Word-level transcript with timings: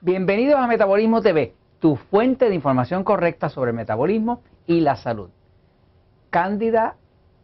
Bienvenidos 0.00 0.60
a 0.60 0.68
Metabolismo 0.68 1.20
TV, 1.22 1.54
tu 1.80 1.96
fuente 1.96 2.48
de 2.48 2.54
información 2.54 3.02
correcta 3.02 3.48
sobre 3.48 3.72
metabolismo 3.72 4.42
y 4.64 4.78
la 4.78 4.94
salud. 4.94 5.28
Cándida 6.30 6.94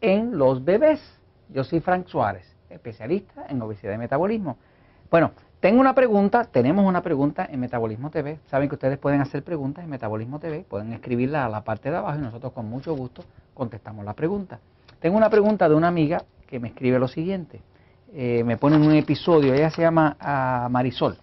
en 0.00 0.38
los 0.38 0.64
bebés. 0.64 1.01
Yo 1.48 1.64
soy 1.64 1.80
Frank 1.80 2.06
Suárez, 2.06 2.46
especialista 2.70 3.46
en 3.48 3.61
obesidad 3.61 3.93
y 3.95 3.98
metabolismo. 3.98 4.56
Bueno, 5.11 5.32
tengo 5.59 5.80
una 5.80 5.96
pregunta, 5.96 6.45
tenemos 6.45 6.87
una 6.87 7.02
pregunta 7.02 7.45
en 7.51 7.59
Metabolismo 7.59 8.11
TV. 8.11 8.38
Saben 8.46 8.68
que 8.68 8.77
ustedes 8.77 8.98
pueden 8.98 9.21
hacer 9.21 9.43
preguntas 9.43 9.82
en 9.82 9.91
Metabolismo 9.91 10.38
TV, 10.38 10.60
pueden 10.60 10.93
escribirla 10.93 11.46
a 11.46 11.48
la 11.48 11.65
parte 11.65 11.91
de 11.91 11.96
abajo 11.96 12.21
y 12.21 12.23
nosotros 12.23 12.52
con 12.52 12.66
mucho 12.66 12.95
gusto 12.95 13.24
contestamos 13.52 14.05
la 14.05 14.12
pregunta. 14.12 14.60
Tengo 15.01 15.16
una 15.16 15.29
pregunta 15.29 15.68
de 15.68 15.74
una 15.74 15.88
amiga 15.88 16.23
que 16.46 16.60
me 16.60 16.68
escribe 16.68 17.01
lo 17.01 17.09
siguiente. 17.09 17.60
Eh, 18.12 18.45
me 18.45 18.57
pone 18.59 18.77
en 18.77 18.82
un 18.82 18.95
episodio, 18.95 19.52
ella 19.55 19.71
se 19.71 19.82
llama 19.82 20.16
ah, 20.21 20.68
Marisol. 20.71 21.18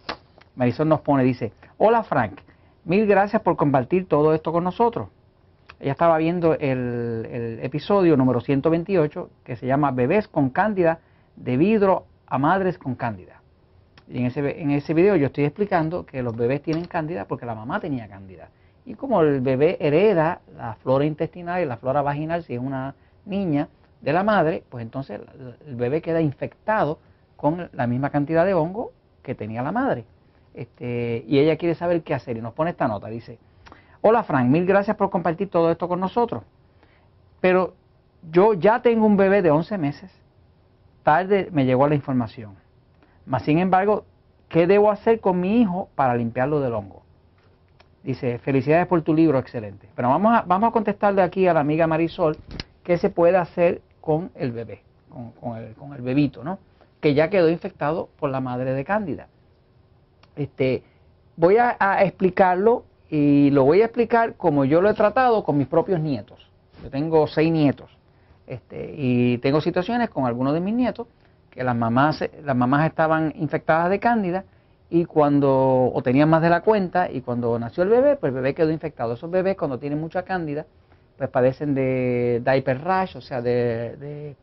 Marisol 0.56 0.90
nos 0.90 1.02
pone, 1.02 1.24
dice, 1.24 1.54
hola 1.78 2.04
Frank, 2.04 2.40
mil 2.86 3.06
gracias 3.08 3.42
por 3.42 3.56
compartir 3.56 4.08
todo 4.08 4.34
esto 4.34 4.52
con 4.52 4.64
nosotros. 4.64 5.10
Ella 5.80 5.94
estaba 5.94 6.18
viendo 6.18 6.54
el, 6.54 7.60
episodio 7.64 8.16
número 8.16 8.42
128 8.42 9.30
que 9.44 9.56
se 9.56 9.66
llama 9.66 9.92
Bebés 9.92 10.28
con 10.28 10.50
Cándida 10.50 11.00
de 11.36 11.58
vidro 11.58 12.06
a 12.28 12.38
madres 12.38 12.78
con 12.78 12.96
Cándida. 12.96 13.42
Y 14.08 14.20
en 14.20 14.26
ese, 14.26 14.62
en 14.62 14.72
ese 14.72 14.94
video 14.94 15.16
yo 15.16 15.28
estoy 15.28 15.46
explicando 15.46 16.06
que 16.06 16.22
los 16.22 16.36
bebés 16.36 16.62
tienen 16.62 16.86
Cándida 16.86 17.26
porque 17.26 17.46
la 17.46 17.56
mamá 17.56 17.80
tenía 17.80 18.08
Cándida. 18.08 18.50
Y 18.86 18.96
como 18.96 19.22
el 19.22 19.42
bebé 19.42 19.78
hereda 19.80 20.42
la 20.56 20.76
flora 20.76 21.06
intestinal 21.06 21.62
y 21.62 21.66
la 21.66 21.78
flora 21.78 22.02
vaginal, 22.02 22.44
si 22.44 22.54
es 22.54 22.60
una 22.60 22.96
niña 23.26 23.70
de 24.02 24.14
la 24.14 24.24
madre, 24.24 24.64
pues 24.70 24.84
entonces 24.84 25.22
el 25.66 25.76
bebé 25.76 26.02
queda 26.02 26.22
infectado 26.22 27.00
con 27.38 27.70
la 27.74 27.88
misma 27.88 28.10
cantidad 28.10 28.46
de 28.46 28.54
hongo 28.54 28.92
que 29.24 29.34
tenía 29.36 29.62
la 29.62 29.72
madre. 29.72 30.06
Este, 30.54 31.24
y 31.28 31.40
ella 31.40 31.58
quiere 31.58 31.76
saber 31.76 32.04
qué 32.04 32.14
hacer 32.14 32.38
y 32.38 32.42
nos 32.42 32.54
pone 32.54 32.72
esta 32.72 32.88
nota. 32.88 33.08
Dice, 33.08 33.40
hola 34.02 34.24
Frank, 34.24 34.50
mil 34.50 34.66
gracias 34.66 34.98
por 34.98 35.10
compartir 35.10 35.50
todo 35.50 35.72
esto 35.72 35.88
con 35.88 36.00
nosotros. 36.00 36.44
Pero 37.40 37.74
yo 38.30 38.54
ya 38.54 38.82
tengo 38.82 39.06
un 39.06 39.18
bebé 39.18 39.42
de 39.42 39.52
11 39.52 39.78
meses. 39.78 40.12
Tarde 41.04 41.50
me 41.52 41.66
llegó 41.66 41.88
la 41.88 41.96
información. 41.96 42.56
Mas, 43.26 43.44
sin 43.44 43.60
embargo, 43.60 44.06
¿qué 44.50 44.68
debo 44.68 44.92
hacer 44.92 45.20
con 45.20 45.40
mi 45.40 45.62
hijo 45.62 45.90
para 45.96 46.16
limpiarlo 46.16 46.60
del 46.60 46.74
hongo? 46.74 47.02
Dice, 48.04 48.40
felicidades 48.40 48.88
por 48.88 49.02
tu 49.04 49.14
libro, 49.14 49.40
excelente. 49.40 49.88
Pero 49.96 50.10
vamos 50.10 50.34
a, 50.34 50.42
vamos 50.42 50.70
a 50.70 50.72
contestarle 50.72 51.22
aquí 51.22 51.48
a 51.48 51.54
la 51.54 51.60
amiga 51.60 51.88
Marisol 51.88 52.38
qué 52.84 52.98
se 52.98 53.10
puede 53.10 53.38
hacer 53.38 53.82
con 54.02 54.32
el 54.36 54.52
bebé, 54.52 54.82
con, 55.40 55.58
el, 55.58 55.74
con 55.76 55.94
el 55.94 56.02
bebito, 56.02 56.44
¿no? 56.44 56.58
Que 57.00 57.14
ya 57.14 57.30
quedó 57.30 57.50
infectado 57.50 58.10
por 58.20 58.30
la 58.30 58.42
madre 58.42 58.74
de 58.74 58.84
Cándida. 58.84 59.28
Este, 60.36 60.84
voy 61.36 61.58
a, 61.58 61.76
explicarlo 62.04 62.86
y 63.10 63.50
lo 63.52 63.64
voy 63.64 63.82
a 63.82 63.86
explicar 63.86 64.36
como 64.36 64.66
yo 64.66 64.82
lo 64.82 64.90
he 64.90 64.94
tratado 64.94 65.44
con 65.44 65.58
mis 65.58 65.68
propios 65.68 66.00
nietos. 66.00 66.50
Yo 66.84 66.90
tengo 66.90 67.28
seis 67.28 67.52
nietos 67.52 67.90
este, 68.48 68.94
y 68.98 69.38
tengo 69.40 69.62
situaciones 69.62 70.10
con 70.10 70.26
algunos 70.26 70.54
de 70.54 70.62
mis 70.62 70.74
nietos 70.74 71.08
que 71.50 71.64
las 71.64 71.76
mamás, 71.76 72.24
las 72.44 72.56
mamás 72.56 72.88
estaban 72.88 73.34
infectadas 73.38 73.90
de 73.90 74.00
cándida 74.00 74.46
y 74.90 75.06
cuando, 75.06 75.92
o 75.94 76.02
tenían 76.04 76.30
más 76.30 76.42
de 76.42 76.50
la 76.50 76.62
cuenta, 76.62 77.10
y 77.10 77.22
cuando 77.22 77.58
nació 77.58 77.84
el 77.84 77.90
bebé, 77.90 78.18
pues 78.18 78.32
el 78.32 78.36
bebé 78.36 78.54
quedó 78.54 78.72
infectado. 78.72 79.14
Esos 79.14 79.32
bebés 79.32 79.56
cuando 79.56 79.80
tienen 79.80 80.02
mucha 80.02 80.24
cándida, 80.24 80.66
pues 81.18 81.30
padecen 81.30 81.74
de 81.74 82.42
diaper 82.44 82.82
rash, 82.82 83.16
o 83.16 83.22
sea, 83.22 83.42
de, 83.42 84.36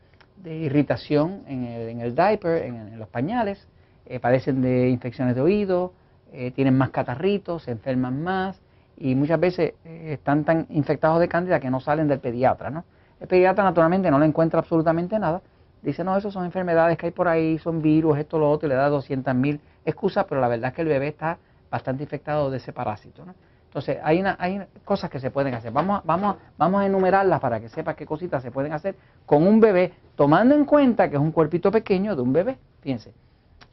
irritación 0.45 1.43
en 1.47 1.65
el, 1.65 1.89
en 1.89 2.01
el 2.01 2.15
diaper, 2.15 2.63
en 2.63 2.97
los 2.97 3.07
pañales, 3.09 3.67
eh, 4.09 4.19
padecen 4.19 4.61
de 4.61 4.89
infecciones 4.89 5.35
de 5.35 5.41
oído, 5.41 5.93
eh, 6.33 6.51
tienen 6.51 6.75
más 6.75 6.89
catarritos, 6.89 7.63
se 7.63 7.71
enferman 7.71 8.23
más 8.23 8.59
y 8.97 9.13
muchas 9.13 9.39
veces 9.39 9.73
eh, 9.85 10.13
están 10.13 10.43
tan 10.43 10.65
infectados 10.69 11.19
de 11.19 11.27
cándida 11.27 11.59
que 11.59 11.69
no 11.69 11.79
salen 11.79 12.07
del 12.07 12.19
pediatra. 12.19 12.71
¿no? 12.71 12.85
El 13.19 13.27
pediatra 13.27 13.63
naturalmente 13.63 14.09
no 14.09 14.17
le 14.17 14.25
encuentra 14.25 14.59
absolutamente 14.59 15.17
nada. 15.19 15.41
Dice, 15.83 16.03
no, 16.03 16.17
eso 16.17 16.31
son 16.31 16.43
enfermedades 16.43 16.97
que 16.97 17.05
hay 17.05 17.11
por 17.11 17.27
ahí, 17.27 17.59
son 17.59 17.81
virus, 17.81 18.17
esto, 18.17 18.37
lo 18.39 18.49
otro, 18.49 18.67
y 18.67 18.69
le 18.69 18.75
da 18.75 18.89
200 18.89 19.33
mil 19.35 19.61
excusas, 19.85 20.25
pero 20.27 20.41
la 20.41 20.47
verdad 20.47 20.69
es 20.69 20.75
que 20.75 20.81
el 20.81 20.87
bebé 20.87 21.07
está 21.07 21.37
bastante 21.69 22.03
infectado 22.03 22.49
de 22.49 22.57
ese 22.57 22.73
parásito. 22.73 23.23
¿no? 23.25 23.35
Entonces, 23.65 23.99
hay, 24.03 24.19
una, 24.19 24.35
hay 24.39 24.61
cosas 24.83 25.11
que 25.11 25.19
se 25.19 25.29
pueden 25.29 25.53
hacer. 25.53 25.71
Vamos, 25.71 26.01
vamos, 26.03 26.37
vamos 26.57 26.81
a 26.81 26.85
enumerarlas 26.87 27.39
para 27.39 27.59
que 27.59 27.69
sepa 27.69 27.93
qué 27.93 28.07
cositas 28.07 28.41
se 28.41 28.49
pueden 28.49 28.73
hacer 28.73 28.95
con 29.27 29.45
un 29.45 29.59
bebé, 29.59 29.93
tomando 30.15 30.55
en 30.55 30.65
cuenta 30.65 31.09
que 31.09 31.15
es 31.15 31.21
un 31.21 31.31
cuerpito 31.31 31.71
pequeño 31.71 32.15
de 32.15 32.21
un 32.23 32.33
bebé. 32.33 32.57
Fíjense, 32.81 33.13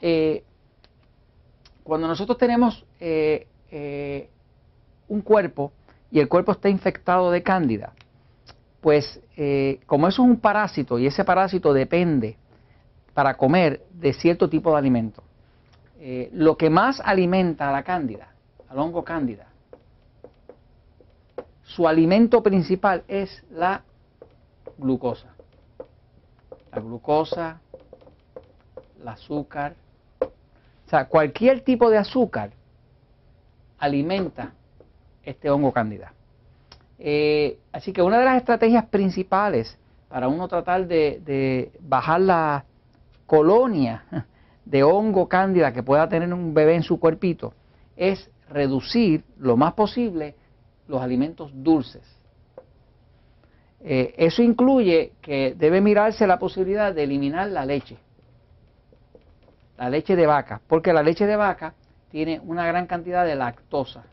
eh, 0.00 0.44
cuando 1.82 2.08
nosotros 2.08 2.38
tenemos 2.38 2.84
eh, 3.00 3.46
eh, 3.70 4.28
un 5.08 5.20
cuerpo 5.20 5.72
y 6.10 6.20
el 6.20 6.28
cuerpo 6.28 6.52
está 6.52 6.68
infectado 6.68 7.30
de 7.30 7.42
cándida, 7.42 7.92
pues 8.80 9.20
como 9.86 10.08
eso 10.08 10.22
es 10.22 10.28
un 10.28 10.38
parásito 10.38 10.98
y 10.98 11.06
ese 11.06 11.24
parásito 11.24 11.72
depende 11.72 12.36
para 13.12 13.36
comer 13.36 13.84
de 13.92 14.12
cierto 14.12 14.48
tipo 14.48 14.70
de 14.72 14.78
alimento, 14.78 15.22
lo 16.32 16.56
que 16.56 16.70
más 16.70 17.00
alimenta 17.04 17.68
a 17.68 17.72
la 17.72 17.82
cándida, 17.82 18.28
al 18.68 18.78
hongo 18.78 19.04
cándida, 19.04 19.48
su 21.64 21.88
alimento 21.88 22.42
principal 22.42 23.02
es 23.08 23.44
la 23.50 23.82
glucosa. 24.78 25.34
La 26.72 26.80
glucosa, 26.80 27.60
el 29.06 29.12
azúcar, 29.12 29.74
o 30.20 30.88
sea, 30.88 31.06
cualquier 31.06 31.60
tipo 31.60 31.88
de 31.90 31.98
azúcar 31.98 32.50
alimenta 33.78 34.52
este 35.22 35.48
hongo 35.48 35.72
cándida. 35.72 36.12
Eh, 36.98 37.58
así 37.72 37.92
que 37.92 38.02
una 38.02 38.18
de 38.18 38.24
las 38.24 38.36
estrategias 38.38 38.86
principales 38.86 39.78
para 40.08 40.28
uno 40.28 40.48
tratar 40.48 40.86
de, 40.86 41.72
bajar 41.80 42.20
la 42.20 42.64
colonia 43.26 44.04
de 44.64 44.82
hongo 44.82 45.28
cándida 45.28 45.72
que 45.72 45.82
pueda 45.82 46.08
tener 46.08 46.32
un 46.32 46.54
bebé 46.54 46.74
en 46.74 46.82
su 46.82 46.98
cuerpito 46.98 47.52
es 47.96 48.30
reducir 48.48 49.24
lo 49.38 49.56
más 49.56 49.74
posible 49.74 50.34
los 50.88 51.00
alimentos 51.00 51.50
dulces. 51.54 52.02
Eh, 53.80 54.14
eso 54.16 54.42
incluye 54.42 55.12
que 55.20 55.54
debe 55.56 55.80
mirarse 55.80 56.26
la 56.26 56.38
posibilidad 56.38 56.92
de 56.94 57.04
eliminar 57.04 57.48
la 57.48 57.64
leche 57.64 57.98
la 59.78 59.90
leche 59.90 60.16
de 60.16 60.26
vaca, 60.26 60.60
porque 60.66 60.92
la 60.92 61.02
leche 61.02 61.26
de 61.26 61.36
vaca 61.36 61.74
tiene 62.10 62.40
una 62.44 62.66
gran 62.66 62.86
cantidad 62.86 63.24
de 63.24 63.34
lactosa. 63.34 64.04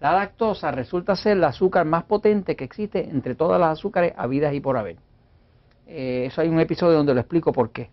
La 0.00 0.12
lactosa 0.12 0.70
resulta 0.70 1.16
ser 1.16 1.36
el 1.38 1.44
azúcar 1.44 1.86
más 1.86 2.04
potente 2.04 2.56
que 2.56 2.64
existe 2.64 3.08
entre 3.08 3.34
todas 3.34 3.58
las 3.58 3.78
azúcares 3.78 4.12
habidas 4.16 4.52
y 4.54 4.60
por 4.60 4.76
haber. 4.76 4.96
Eh, 5.86 6.24
eso 6.26 6.40
hay 6.40 6.48
un 6.48 6.60
episodio 6.60 6.96
donde 6.96 7.14
lo 7.14 7.20
explico 7.20 7.52
por 7.52 7.70
qué. 7.70 7.90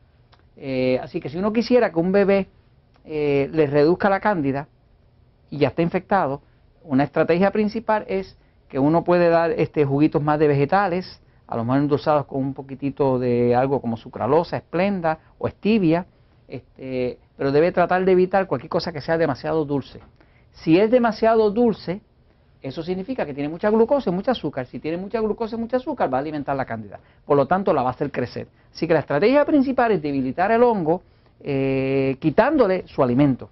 Eh, 0.57 0.99
así 1.01 1.19
que 1.19 1.29
si 1.29 1.37
uno 1.37 1.53
quisiera 1.53 1.91
que 1.91 1.99
un 1.99 2.11
bebé 2.11 2.47
eh, 3.05 3.49
le 3.51 3.67
reduzca 3.67 4.09
la 4.09 4.19
cándida 4.19 4.67
y 5.49 5.59
ya 5.59 5.69
está 5.69 5.81
infectado, 5.81 6.41
una 6.83 7.03
estrategia 7.03 7.51
principal 7.51 8.05
es 8.07 8.37
que 8.67 8.79
uno 8.79 9.03
puede 9.03 9.29
dar 9.29 9.51
este, 9.51 9.85
juguitos 9.85 10.21
más 10.21 10.39
de 10.39 10.47
vegetales, 10.47 11.21
a 11.47 11.55
lo 11.55 11.63
mejor 11.63 11.81
endulzados 11.81 12.25
con 12.25 12.39
un 12.39 12.53
poquitito 12.53 13.19
de 13.19 13.55
algo 13.55 13.79
como 13.79 13.97
sucralosa, 13.97 14.57
esplenda 14.57 15.19
o 15.37 15.47
stevia, 15.47 16.07
este, 16.47 17.17
pero 17.37 17.51
debe 17.51 17.71
tratar 17.71 18.05
de 18.05 18.11
evitar 18.11 18.47
cualquier 18.47 18.69
cosa 18.69 18.91
que 18.91 19.01
sea 19.01 19.17
demasiado 19.17 19.65
dulce. 19.65 19.99
Si 20.51 20.79
es 20.79 20.91
demasiado 20.91 21.49
dulce, 21.51 22.01
eso 22.61 22.81
significa 22.81 23.25
que 23.25 23.33
tiene 23.33 23.49
mucha 23.49 23.69
glucosa 23.69 24.09
y 24.09 24.13
mucho 24.13 24.31
azúcar. 24.31 24.65
Si 24.67 24.79
tiene 24.79 24.97
mucha 24.97 25.19
glucosa 25.19 25.55
y 25.55 25.59
mucho 25.59 25.77
azúcar, 25.77 26.11
va 26.11 26.17
a 26.17 26.21
alimentar 26.21 26.55
la 26.55 26.65
cándida. 26.65 26.99
Por 27.25 27.35
lo 27.35 27.45
tanto, 27.45 27.73
la 27.73 27.83
va 27.83 27.89
a 27.89 27.91
hacer 27.91 28.11
crecer. 28.11 28.47
Así 28.73 28.87
que 28.87 28.93
la 28.93 29.01
estrategia 29.01 29.43
principal 29.45 29.91
es 29.91 30.01
debilitar 30.01 30.51
el 30.51 30.63
hongo 30.63 31.01
eh, 31.41 32.15
quitándole 32.19 32.87
su 32.87 33.03
alimento, 33.03 33.49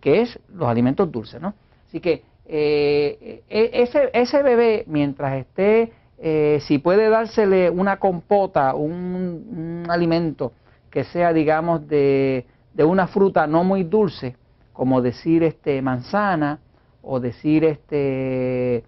que 0.00 0.22
es 0.22 0.38
los 0.54 0.66
alimentos 0.66 1.12
dulces. 1.12 1.40
¿no? 1.42 1.54
Así 1.86 2.00
que 2.00 2.22
eh, 2.46 3.42
e, 3.48 3.70
ese, 3.74 4.08
ese 4.14 4.42
bebé, 4.42 4.84
mientras 4.86 5.34
esté, 5.34 5.92
eh, 6.18 6.58
si 6.62 6.78
puede 6.78 7.10
dársele 7.10 7.68
una 7.68 7.98
compota, 7.98 8.74
un 8.74 9.84
alimento, 9.90 10.52
que 10.94 11.02
sea, 11.02 11.32
digamos, 11.32 11.88
de, 11.88 12.46
una 12.78 13.08
fruta 13.08 13.48
no 13.48 13.64
muy 13.64 13.82
dulce, 13.82 14.36
como 14.72 15.02
decir 15.02 15.42
este 15.42 15.82
manzana 15.82 16.60
o 17.02 17.18
decir 17.18 17.64
este 17.64 18.84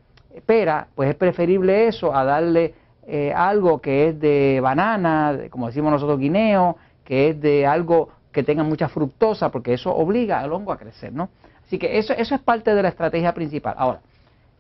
pera, 0.47 0.87
pues 0.95 1.11
es 1.11 1.17
preferible 1.17 1.89
eso 1.89 2.15
a 2.15 2.23
darle 2.23 2.75
eh, 3.09 3.33
algo 3.35 3.81
que 3.81 4.09
es 4.09 4.21
de 4.21 4.61
banana, 4.63 5.37
como 5.51 5.67
decimos 5.67 5.91
nosotros 5.91 6.21
guineo, 6.21 6.77
que 7.05 7.31
es 7.31 7.41
de 7.41 7.67
algo 7.67 8.11
que 8.31 8.45
tenga 8.45 8.63
mucha 8.63 8.89
fructosa, 8.89 9.51
porque 9.51 9.75
eso 9.75 9.93
obliga 9.93 10.39
al 10.39 10.53
hongo 10.53 10.71
a 10.71 10.79
crecer, 10.79 11.13
¿no? 11.13 11.31
Así 11.65 11.77
que 11.77 11.99
eso, 11.99 12.13
eso 12.13 12.37
es 12.37 12.41
parte 12.41 12.73
de 12.73 12.83
la 12.85 12.91
estrategia 12.91 13.35
principal. 13.35 13.75
Ahora, 13.77 13.99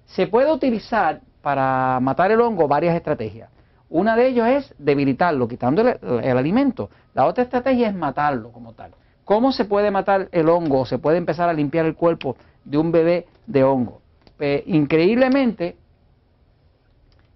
se 0.06 0.26
puede 0.26 0.50
utilizar 0.50 1.20
para 1.42 2.00
matar 2.00 2.32
el 2.32 2.40
hongo 2.40 2.66
varias 2.66 2.96
estrategias. 2.96 3.50
Una 3.88 4.16
de 4.16 4.28
ellos 4.28 4.46
es 4.48 4.74
debilitarlo, 4.78 5.46
quitándole 5.46 5.98
el 6.02 6.36
alimento. 6.36 6.90
La 7.14 7.26
otra 7.26 7.44
estrategia 7.44 7.88
es 7.88 7.94
matarlo 7.94 8.50
como 8.50 8.72
tal. 8.72 8.92
¿Cómo 9.24 9.52
se 9.52 9.64
puede 9.64 9.90
matar 9.90 10.28
el 10.32 10.48
hongo? 10.48 10.86
¿Se 10.86 10.98
puede 10.98 11.18
empezar 11.18 11.48
a 11.48 11.52
limpiar 11.52 11.86
el 11.86 11.94
cuerpo 11.94 12.36
de 12.64 12.78
un 12.78 12.92
bebé 12.92 13.26
de 13.46 13.64
hongo? 13.64 14.00
Pues, 14.36 14.62
increíblemente, 14.66 15.76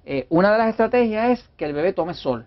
eh, 0.04 0.26
una 0.28 0.52
de 0.52 0.58
las 0.58 0.68
estrategias 0.68 1.30
es 1.30 1.50
que 1.56 1.64
el 1.64 1.72
bebé 1.72 1.92
tome 1.92 2.14
sol. 2.14 2.46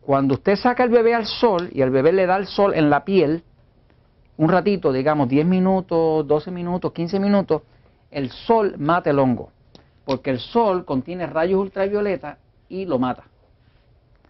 Cuando 0.00 0.34
usted 0.34 0.56
saca 0.56 0.82
el 0.82 0.90
bebé 0.90 1.14
al 1.14 1.26
sol 1.26 1.70
y 1.72 1.82
el 1.82 1.90
bebé 1.90 2.12
le 2.12 2.26
da 2.26 2.36
el 2.36 2.46
sol 2.46 2.74
en 2.74 2.90
la 2.90 3.04
piel, 3.04 3.42
un 4.36 4.48
ratito, 4.48 4.92
digamos 4.92 5.28
10 5.28 5.44
minutos, 5.46 6.26
12 6.26 6.50
minutos, 6.50 6.92
15 6.92 7.20
minutos, 7.20 7.62
el 8.10 8.30
sol 8.30 8.74
mata 8.78 9.10
el 9.10 9.18
hongo, 9.18 9.50
porque 10.04 10.30
el 10.30 10.40
sol 10.40 10.84
contiene 10.84 11.26
rayos 11.26 11.60
ultravioleta 11.60 12.38
y 12.70 12.86
lo 12.86 12.98
mata. 12.98 13.24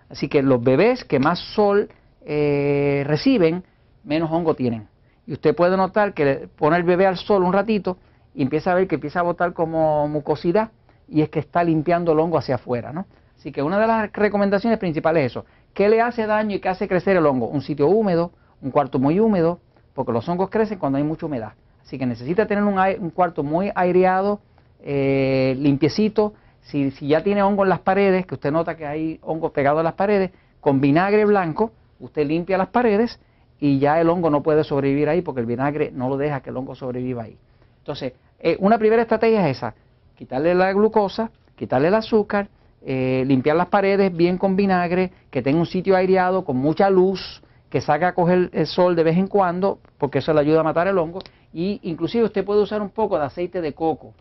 Así 0.08 0.28
que 0.28 0.42
los 0.42 0.60
bebés 0.60 1.04
que 1.04 1.20
más 1.20 1.38
sol 1.54 1.88
eh, 2.22 3.04
reciben, 3.06 3.62
menos 4.02 4.30
hongo 4.32 4.54
tienen. 4.54 4.88
Y 5.26 5.34
usted 5.34 5.54
puede 5.54 5.76
notar 5.76 6.12
que 6.14 6.48
pone 6.56 6.76
el 6.76 6.82
bebé 6.82 7.06
al 7.06 7.16
sol 7.16 7.44
un 7.44 7.52
ratito 7.52 7.96
y 8.34 8.42
empieza 8.42 8.72
a 8.72 8.74
ver 8.74 8.88
que 8.88 8.96
empieza 8.96 9.20
a 9.20 9.22
botar 9.22 9.52
como 9.52 10.08
mucosidad 10.08 10.72
y 11.08 11.22
es 11.22 11.28
que 11.28 11.38
está 11.38 11.62
limpiando 11.62 12.12
el 12.12 12.18
hongo 12.18 12.38
hacia 12.38 12.56
afuera. 12.56 12.92
¿no? 12.92 13.06
Así 13.38 13.52
que 13.52 13.62
una 13.62 13.78
de 13.78 13.86
las 13.86 14.12
recomendaciones 14.12 14.78
principales 14.78 15.26
es 15.26 15.32
eso. 15.32 15.44
¿Qué 15.74 15.88
le 15.88 16.00
hace 16.00 16.26
daño 16.26 16.56
y 16.56 16.60
qué 16.60 16.68
hace 16.68 16.88
crecer 16.88 17.16
el 17.16 17.26
hongo? 17.26 17.46
Un 17.46 17.62
sitio 17.62 17.86
húmedo, 17.86 18.32
un 18.60 18.70
cuarto 18.70 18.98
muy 18.98 19.20
húmedo, 19.20 19.60
porque 19.94 20.12
los 20.12 20.28
hongos 20.28 20.50
crecen 20.50 20.78
cuando 20.78 20.98
hay 20.98 21.04
mucha 21.04 21.26
humedad. 21.26 21.52
Así 21.82 21.98
que 21.98 22.06
necesita 22.06 22.46
tener 22.46 22.64
un, 22.64 23.10
cuarto 23.10 23.42
muy 23.42 23.70
aireado, 23.74 24.40
eh, 24.80 25.56
limpiecito. 25.58 26.34
Si, 26.62 26.90
si, 26.92 27.08
ya 27.08 27.22
tiene 27.22 27.42
hongo 27.42 27.64
en 27.64 27.70
las 27.70 27.80
paredes, 27.80 28.26
que 28.26 28.34
usted 28.34 28.52
nota 28.52 28.76
que 28.76 28.86
hay 28.86 29.18
hongo 29.22 29.52
pegado 29.52 29.78
a 29.78 29.82
las 29.82 29.94
paredes, 29.94 30.30
con 30.60 30.80
vinagre 30.80 31.24
blanco, 31.24 31.72
usted 31.98 32.26
limpia 32.26 32.58
las 32.58 32.68
paredes 32.68 33.18
y 33.58 33.78
ya 33.78 34.00
el 34.00 34.08
hongo 34.08 34.30
no 34.30 34.42
puede 34.42 34.64
sobrevivir 34.64 35.08
ahí 35.08 35.22
porque 35.22 35.40
el 35.40 35.46
vinagre 35.46 35.90
no 35.92 36.08
lo 36.08 36.16
deja 36.16 36.40
que 36.40 36.50
el 36.50 36.56
hongo 36.56 36.74
sobreviva 36.74 37.24
ahí. 37.24 37.36
Entonces, 37.78 38.12
eh, 38.38 38.56
una 38.60 38.78
primera 38.78 39.02
estrategia 39.02 39.48
es 39.48 39.58
esa, 39.58 39.74
quitarle 40.16 40.54
la 40.54 40.72
glucosa, 40.72 41.30
quitarle 41.56 41.88
el 41.88 41.94
azúcar, 41.94 42.48
eh, 42.82 43.24
limpiar 43.26 43.56
las 43.56 43.68
paredes 43.68 44.14
bien 44.14 44.38
con 44.38 44.56
vinagre, 44.56 45.12
que 45.30 45.42
tenga 45.42 45.58
un 45.58 45.66
sitio 45.66 45.96
aireado 45.96 46.44
con 46.44 46.56
mucha 46.56 46.88
luz, 46.88 47.42
que 47.68 47.80
salga 47.80 48.08
a 48.08 48.14
coger 48.14 48.50
el 48.52 48.66
sol 48.66 48.96
de 48.96 49.02
vez 49.02 49.16
en 49.16 49.28
cuando, 49.28 49.78
porque 49.98 50.18
eso 50.18 50.32
le 50.32 50.40
ayuda 50.40 50.60
a 50.60 50.64
matar 50.64 50.88
el 50.88 50.98
hongo. 50.98 51.20
Y 51.52 51.80
inclusive 51.82 52.24
usted 52.24 52.44
puede 52.44 52.62
usar 52.62 52.80
un 52.80 52.90
poco 52.90 53.18
de 53.18 53.24
aceite 53.24 53.60
de 53.60 53.74
coco. 53.74 54.14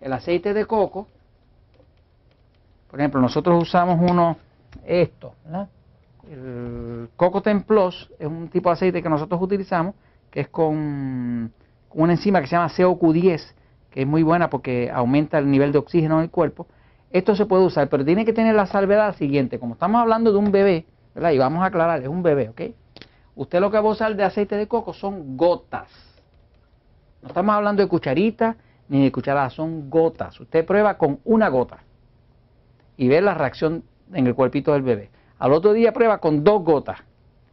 El 0.00 0.12
aceite 0.12 0.54
de 0.54 0.64
coco, 0.64 1.06
por 2.90 2.98
ejemplo, 2.98 3.20
nosotros 3.20 3.62
usamos 3.62 4.00
uno, 4.10 4.36
esto, 4.84 5.34
El 6.28 7.08
Coco 7.16 7.40
Templos 7.40 8.10
es 8.18 8.26
un 8.26 8.48
tipo 8.48 8.68
de 8.68 8.74
aceite 8.74 9.02
que 9.02 9.08
nosotros 9.08 9.40
utilizamos, 9.40 9.94
que 10.30 10.40
es 10.40 10.48
con 10.48 11.52
una 11.92 12.12
enzima 12.12 12.40
que 12.40 12.48
se 12.48 12.56
llama 12.56 12.68
COQ10, 12.68 13.52
que 13.90 14.02
es 14.02 14.06
muy 14.06 14.22
buena 14.22 14.50
porque 14.50 14.90
aumenta 14.92 15.38
el 15.38 15.48
nivel 15.50 15.70
de 15.72 15.78
oxígeno 15.78 16.16
en 16.18 16.24
el 16.24 16.30
cuerpo. 16.30 16.66
Esto 17.10 17.34
se 17.34 17.46
puede 17.46 17.64
usar, 17.64 17.88
pero 17.88 18.04
tiene 18.04 18.24
que 18.24 18.32
tener 18.32 18.54
la 18.54 18.66
salvedad 18.66 19.14
siguiente. 19.16 19.58
Como 19.58 19.74
estamos 19.74 20.00
hablando 20.00 20.32
de 20.32 20.38
un 20.38 20.50
bebé, 20.50 20.86
¿verdad? 21.14 21.30
Y 21.30 21.38
vamos 21.38 21.62
a 21.62 21.66
aclarar, 21.66 22.02
es 22.02 22.08
un 22.08 22.22
bebé, 22.22 22.48
¿ok? 22.48 22.60
Usted 23.36 23.60
lo 23.60 23.70
que 23.70 23.78
va 23.78 23.88
a 23.88 23.92
usar 23.92 24.14
de 24.16 24.24
aceite 24.24 24.56
de 24.56 24.66
coco 24.66 24.92
son 24.92 25.36
gotas. 25.36 25.88
No 27.22 27.28
estamos 27.28 27.54
hablando 27.54 27.82
de 27.82 27.88
cucharitas 27.88 28.56
ni 28.88 29.04
de 29.04 29.12
cucharadas, 29.12 29.52
son 29.52 29.88
gotas. 29.88 30.38
Usted 30.40 30.64
prueba 30.64 30.98
con 30.98 31.20
una 31.24 31.48
gota 31.48 31.78
y 33.00 33.08
ve 33.08 33.22
la 33.22 33.32
reacción 33.32 33.82
en 34.12 34.26
el 34.26 34.34
cuerpito 34.34 34.74
del 34.74 34.82
bebé. 34.82 35.08
Al 35.38 35.54
otro 35.54 35.72
día 35.72 35.90
prueba 35.90 36.18
con 36.18 36.44
dos 36.44 36.62
gotas 36.62 36.98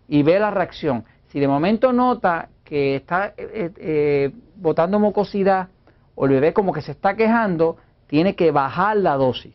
y 0.10 0.22
ve 0.22 0.38
la 0.40 0.52
reacción. 0.52 1.06
Si 1.30 1.40
de 1.40 1.48
momento 1.48 1.94
nota 1.94 2.50
que 2.66 2.98
está 2.98 3.28
eh, 3.28 3.34
eh, 3.38 3.72
eh, 3.78 4.32
botando 4.58 5.00
mucosidad 5.00 5.70
o 6.16 6.26
el 6.26 6.32
bebé 6.32 6.52
como 6.52 6.74
que 6.74 6.82
se 6.82 6.92
está 6.92 7.16
quejando, 7.16 7.78
tiene 8.08 8.36
que 8.36 8.52
bajar 8.52 8.98
la 8.98 9.16
dosis. 9.16 9.54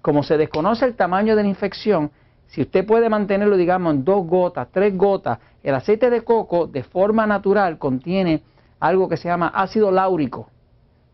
como 0.00 0.22
se 0.22 0.38
desconoce 0.38 0.86
el 0.86 0.94
tamaño 0.94 1.36
de 1.36 1.42
la 1.42 1.48
infección, 1.50 2.10
si 2.46 2.62
usted 2.62 2.86
puede 2.86 3.10
mantenerlo, 3.10 3.58
digamos, 3.58 3.92
en 3.92 4.04
dos 4.04 4.26
gotas, 4.26 4.68
tres 4.72 4.96
gotas, 4.96 5.38
el 5.62 5.74
aceite 5.74 6.08
de 6.08 6.22
coco 6.22 6.66
de 6.66 6.82
forma 6.82 7.26
natural 7.26 7.76
contiene 7.76 8.42
algo 8.80 9.06
que 9.06 9.18
se 9.18 9.28
llama 9.28 9.48
ácido 9.48 9.90
láurico, 9.90 10.48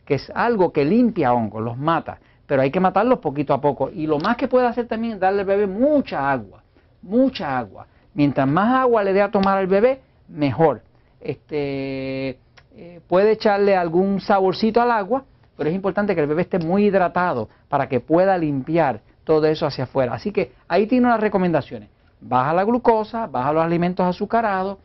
que 0.05 0.15
es 0.15 0.31
algo 0.33 0.73
que 0.73 0.85
limpia 0.85 1.33
hongos, 1.33 1.61
los 1.61 1.77
mata, 1.77 2.21
pero 2.47 2.62
hay 2.62 2.71
que 2.71 2.81
matarlos 2.81 3.19
poquito 3.19 3.55
a 3.55 3.61
poco. 3.61 3.91
Y 3.91 4.06
lo 4.06 4.19
más 4.19 4.37
que 4.37 4.49
puede 4.49 4.67
hacer 4.67 4.87
también 4.87 5.15
es 5.15 5.21
darle 5.21 5.41
al 5.41 5.47
bebé 5.47 5.67
mucha 5.67 6.31
agua, 6.31 6.62
mucha 7.03 7.59
agua. 7.59 7.87
Mientras 8.15 8.47
más 8.47 8.83
agua 8.83 9.03
le 9.03 9.12
dé 9.12 9.23
a 9.23 9.31
tomar 9.31 9.59
al 9.59 9.67
bebé, 9.67 10.00
mejor. 10.29 10.83
Este, 11.21 12.39
eh, 12.77 13.00
puede 13.06 13.33
echarle 13.33 13.77
algún 13.77 14.21
saborcito 14.21 14.81
al 14.81 14.91
agua, 14.91 15.25
pero 15.56 15.71
es 15.71 15.75
importante 15.75 16.15
que 16.15 16.21
el 16.21 16.27
bebé 16.27 16.43
esté 16.43 16.59
muy 16.59 16.87
hidratado 16.87 17.49
para 17.69 17.89
que 17.89 18.00
pueda 18.00 18.37
limpiar 18.37 19.00
todo 19.25 19.47
eso 19.47 19.67
hacia 19.67 19.85
afuera. 19.85 20.15
Así 20.15 20.33
que 20.33 20.53
ahí 20.69 20.87
tiene 20.87 21.06
unas 21.06 21.21
recomendaciones. 21.21 21.88
Baja 22.21 22.53
la 22.53 22.65
glucosa, 22.65 23.27
baja 23.27 23.53
los 23.53 23.65
alimentos 23.65 24.06
azucarados, 24.06 24.79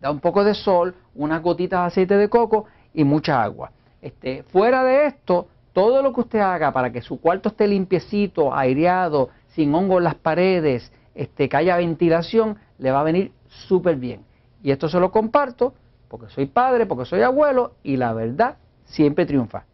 da 0.00 0.10
un 0.10 0.20
poco 0.20 0.44
de 0.44 0.54
sol, 0.54 0.94
unas 1.14 1.42
gotitas 1.42 1.80
de 1.80 1.86
aceite 1.86 2.16
de 2.16 2.28
coco 2.28 2.66
y 2.92 3.04
mucha 3.04 3.42
agua. 3.42 3.70
Este, 4.02 4.42
fuera 4.44 4.84
de 4.84 5.06
esto, 5.06 5.48
todo 5.74 6.02
lo 6.02 6.14
que 6.14 6.20
usted 6.20 6.38
haga 6.38 6.72
para 6.72 6.90
que 6.90 7.02
su 7.02 7.20
cuarto 7.20 7.50
esté 7.50 7.66
limpiecito, 7.66 8.54
aireado, 8.54 9.28
sin 9.48 9.74
hongo 9.74 9.98
en 9.98 10.04
las 10.04 10.14
paredes, 10.14 10.90
este, 11.14 11.48
que 11.48 11.56
haya 11.56 11.76
ventilación, 11.76 12.56
le 12.78 12.90
va 12.90 13.00
a 13.00 13.04
venir 13.04 13.32
súper 13.48 13.96
bien. 13.96 14.24
Y 14.62 14.70
esto 14.70 14.88
se 14.88 14.98
lo 14.98 15.10
comparto 15.10 15.74
porque 16.08 16.30
soy 16.30 16.46
padre, 16.46 16.86
porque 16.86 17.04
soy 17.04 17.22
abuelo 17.22 17.72
y 17.82 17.96
la 17.96 18.12
verdad 18.14 18.56
siempre 18.84 19.26
triunfa. 19.26 19.64